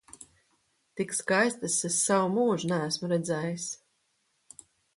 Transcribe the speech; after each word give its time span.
Tik 1.01 1.13
skaistas 1.17 1.75
es 1.91 1.99
savu 2.07 2.31
mūžu 2.39 2.73
neesmu 2.73 3.13
redzējis! 3.15 3.69